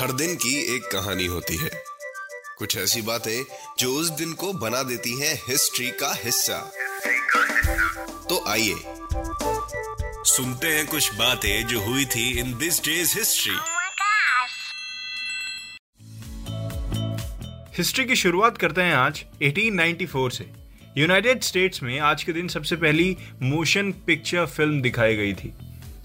[0.00, 1.70] हर दिन की एक कहानी होती है।
[2.58, 3.44] कुछ ऐसी बातें
[3.78, 6.72] जो उस दिन को बना देती हैं हिस्ट्री का हिस्सा।
[8.28, 8.74] तो आइए
[10.24, 13.54] सुनते हैं कुछ बातें जो हुई थी in this days history.
[17.78, 20.50] History की शुरुआत करते हैं आज 1894 से।
[20.98, 25.54] यूनाइटेड स्टेट्स में आज के दिन सबसे पहली मोशन पिक्चर फ़िल्म दिखाई गई थी।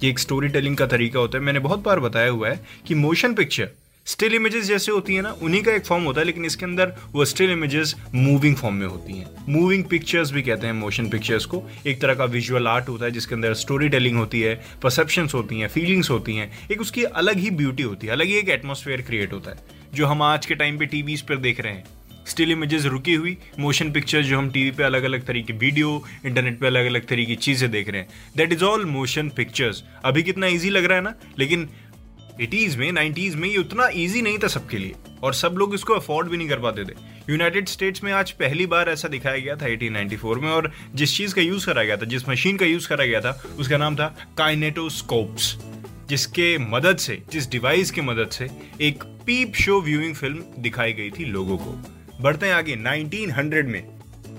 [0.06, 2.96] ये एक स्टोरी टेलिंग का तरीका होता है। मैंने बहुत बार बताया हुआ है कि
[2.96, 3.70] मोशन पिक्चर
[4.08, 6.94] स्टिल इमेजेस जैसे होती है ना, उन्हीं का एक फॉर्म होता है, लेकिन इसके अंदर
[7.12, 11.46] वो स्टिल इमेजेस मूविंग फॉर्म में होती हैं। मूविंग पिक्चर्स भी कहते हैं मोशन पिक्चर्स
[11.46, 14.54] को। एक तरह का विजुअल आर्ट होता है, जिसके अंदर स्टोरी टेलिंग होती है
[14.84, 18.38] परसेप्शंस होती हैं फीलिंग्स होती हैं। एक उसकी अलग ही ब्यूटी होती है, अलग ही
[18.38, 19.58] एक एटमोसफेयर क्रिएट होता है,
[19.94, 21.84] जो हम आज के टाइम पे टीवीज पर देख रहे हैं।
[22.26, 26.04] स्टिल इमेजेस रुकी हुई मोशन पिक्चर्स जो हम टीवी पे अलग अलग तरह की वीडियो
[26.26, 29.84] इंटरनेट पे अलग अलग तरह की चीज़ें देख रहे हैं। That is all motion pictures
[30.06, 31.14] अभी कितना ईजी लग रहा है ना?
[31.40, 31.70] लेकिन
[32.42, 35.94] एटीज़ में नाइन्टीज़ में ये उतना ईजी नहीं था सबके लिए। और सब लोग इसको
[35.94, 36.94] अफोर्ड भी नहीं कर पाते थे।
[37.30, 41.36] यूनाइटेड स्टेट्स में आज पहली बार ऐसा दिखाया गया था 1894 में और जिस चीज़
[41.36, 44.16] का यूज़ करा गया था, जिस मशीन का यूज़ करा गया था, उसका नाम था
[44.38, 45.58] काइनेटोस्कोप्स
[46.10, 48.50] जिसके मदद से, जिस डिवाइस की मदद से
[48.82, 53.84] एक पीप शो व्यूइंग फ़िल्म दिखाई गई थी लोगों को। बढ़ते हैं आगे 1900 में।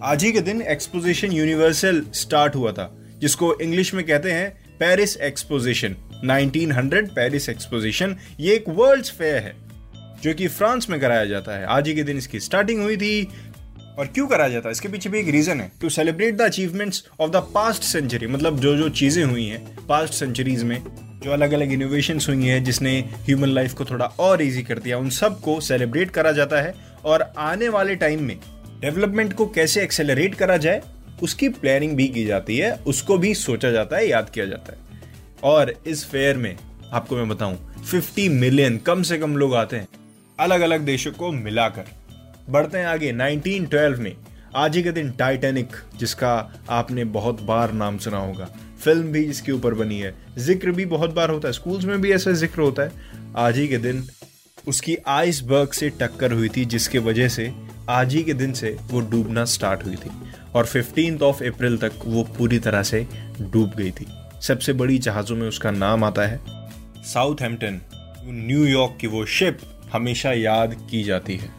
[0.03, 5.17] आज ही के दिन एक्सपोजिशन यूनिवर्सल स्टार्ट हुआ था, जिसको इंग्लिश में कहते हैं पेरिस
[5.17, 9.57] एक्सपोजिशन 1900 पेरिस एक्सपोजिशन ये एक वर्ल्ड्स फेयर है,
[10.23, 13.29] जो कि फ्रांस में कराया जाता है। आज ही के दिन इसकी स्टार्टिंग हुई थी।
[13.99, 14.73] और क्यों कराया जाता है?
[14.73, 18.61] इसके पीछे भी एक रीजन है। To celebrate the achievements of the past century मतलब
[18.61, 20.83] जो जो चीज़ें हुई हैं पास्ट सेंचुरीज में,
[21.25, 24.99] जो अलग अलग इनोवेशन हुई हैं, जिसने ह्यूमन लाइफ को थोड़ा और इजी कर दिया,
[24.99, 26.75] उन सबको सेलिब्रेट करा जाता है।
[27.07, 28.37] और आने वाले टाइम में
[28.81, 30.83] डेवलपमेंट को कैसे एक्सेलरेट करा जाए,
[31.23, 34.85] उसकी प्लानिंग भी की जाती है, उसको भी सोचा जाता है, याद किया जाता है।
[35.45, 36.57] और इस फेयर में
[36.93, 39.89] आपको मैं बताऊँ 50 मिलियन कम से कम लोग आते हैं
[40.39, 41.85] अलग अलग देशों को मिलाकर।
[42.51, 44.15] बढ़ते हैं आगे 1912 में,
[44.57, 46.35] आज ही के दिन टाइटैनिक जिसका
[46.71, 48.49] आपने बहुत बार नाम सुना होगा
[48.85, 52.13] फ़िल्म भी इसके ऊपर बनी है। ज़िक्र भी बहुत बार होता है स्कूल्स में भी
[52.13, 54.07] ऐसा ज़िक्र होता है। आज ही के दिन
[54.67, 57.53] उसकी आइसबर्ग से टक्कर हुई थी, जिसके वजह से
[57.89, 60.11] आज ही के दिन से वो डूबना स्टार्ट हुई थी।
[60.55, 63.07] और फिफ्टीन ऑफ़ अप्रैल तक वो पूरी तरह से
[63.41, 64.07] डूब गई थी।
[64.43, 66.41] सबसे बड़ी जहाज़ों में उसका नाम आता है
[66.99, 67.81] साउथ हेम्पटन
[68.25, 69.59] न्यूयॉर्क की वो शिप
[69.93, 71.51] हमेशा याद की जाती है।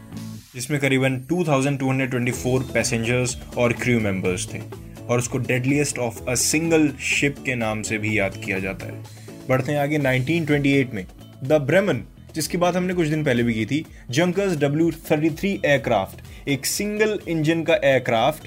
[0.54, 4.60] जिसमें करीबन 2224 पैसेंजर्स और क्रू मेंबर्स थे।
[5.08, 9.04] और उसको deadliest of a single ship के नाम से भी याद किया जाता है।
[9.48, 11.06] बढ़ते हैं आगे 1928 में।
[11.44, 12.02] द ब्रेमन
[12.38, 16.66] जिसकी बात हमने कुछ दिन पहले भी की थी Junkers W thirty three aircraft एक
[16.66, 18.46] सिंगल इंजन का एयरक्राफ्ट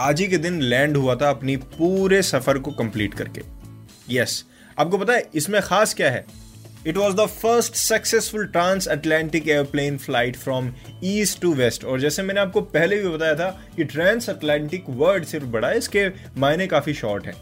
[0.00, 3.42] आज ही के दिन लैंड हुआ था अपनी पूरे सफ़र को कंप्लीट करके।
[4.10, 4.44] यस
[4.78, 6.24] आपको पता है, इसमें खास क्या है?
[6.86, 10.72] It was the first successful trans Atlantic airplane flight from
[11.04, 15.24] east to west और जैसे मैंने आपको पहले भी बताया था कि ट्रांस अटलांटिक वर्ड
[15.24, 16.08] सिर्फ़ बड़ा है, इसके
[16.38, 17.34] मायने काफ़ी शॉर्ट है।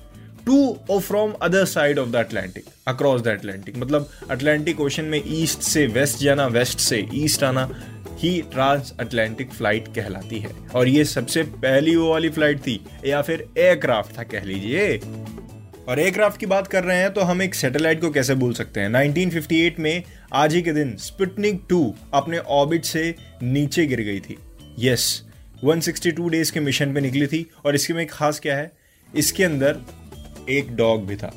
[0.48, 5.22] टू और from other side of the Atlantic across the Atlantic मतलब अटलांटिक ओशन में
[5.26, 7.68] ईस्ट से वेस्ट जाना वेस्ट से ईस्ट आना,
[8.18, 13.20] ही ट्रांस अटलांटिक फ़्लाइट कहलाती है। और ये सबसे पहली वो वाली फ़्लाइट थी, या
[13.22, 14.96] फिर एयरक्राफ्ट था कह लीजिए।
[15.88, 18.80] और एयरक्राफ्ट की बात कर रहे हैं तो हम एक सैटेलाइट को कैसे भूल सकते
[18.80, 18.88] हैं?
[18.90, 21.84] 1958 में आज ही के दिन स्पुटनिक 2
[22.14, 24.38] अपने ऑर्बिट से नीचे गिर गई थी।
[24.78, 25.22] यस
[25.64, 28.70] 162 डेज़ के मिशन पे निकली थी। और इसके में खास क्या है?
[29.12, 29.76] इसके अंदर
[30.48, 31.32] एक डॉग भी था।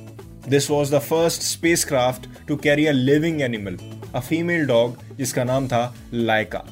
[0.50, 3.78] This was the first space craft to carry a living animal
[4.16, 6.64] a female dog जिसका नाम था लाइका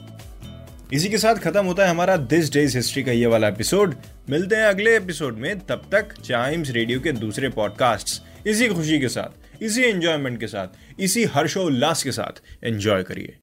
[0.94, 3.96] इसी के साथ खत्म होता है हमारा दिस डेज़ हिस्ट्री का ये वाला एपिसोड
[4.30, 9.10] मिलते हैं अगले एपिसोड में। तब तक चाइम्स रेडियो के दूसरे पॉडकास्ट्स इसी खुशी के
[9.10, 10.68] साथ, इसी एंजॉयमेंट के साथ,
[11.00, 13.38] इसी हर्षोल्लास के साथ एंजॉय करिए।